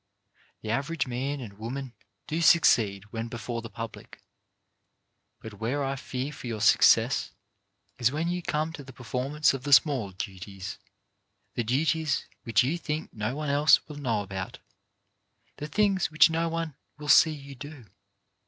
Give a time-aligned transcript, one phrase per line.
[0.63, 1.93] The average man and woman
[2.25, 4.19] does succeed when before the public.
[5.39, 7.29] But where I fear for your success
[7.99, 10.79] is when you come to the performance of the small duties—
[11.55, 14.57] the duties which you think no one else will know about,
[15.57, 17.85] the things which no one will see you do.